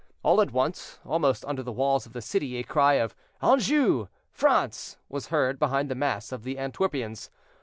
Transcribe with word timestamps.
All 0.23 0.41
at 0.41 0.49
once, 0.51 0.97
almost 1.05 1.45
under 1.45 1.61
the 1.61 1.71
walls 1.71 2.07
of 2.07 2.13
the 2.13 2.23
city, 2.23 2.57
a 2.57 2.63
cry 2.63 2.93
of 2.95 3.13
"Anjou! 3.39 4.07
France!" 4.31 4.97
was 5.09 5.27
heard 5.27 5.59
behind 5.59 5.89
the 5.89 5.93
mass 5.93 6.31
of 6.31 6.41
the 6.41 6.55
Antwerpians. 6.55 7.29